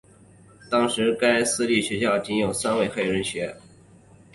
[0.67, 3.57] 当时该私立学校仅有三位黑人学生。